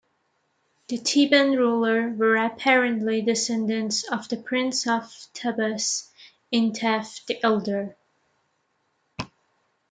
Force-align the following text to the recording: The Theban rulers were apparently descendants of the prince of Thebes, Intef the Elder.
The 0.87 0.97
Theban 0.97 1.51
rulers 1.51 2.17
were 2.17 2.35
apparently 2.35 3.21
descendants 3.21 4.03
of 4.03 4.27
the 4.29 4.37
prince 4.37 4.87
of 4.87 5.11
Thebes, 5.35 6.09
Intef 6.51 7.23
the 7.27 7.37
Elder. 7.45 7.95